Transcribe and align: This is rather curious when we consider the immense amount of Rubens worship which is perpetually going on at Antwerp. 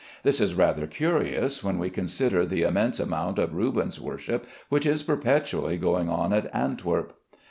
This 0.23 0.41
is 0.41 0.55
rather 0.55 0.87
curious 0.87 1.63
when 1.63 1.77
we 1.77 1.91
consider 1.91 2.43
the 2.43 2.63
immense 2.63 2.99
amount 2.99 3.37
of 3.37 3.53
Rubens 3.53 4.01
worship 4.01 4.47
which 4.67 4.87
is 4.87 5.03
perpetually 5.03 5.77
going 5.77 6.09
on 6.09 6.33
at 6.33 6.49
Antwerp. 6.55 7.13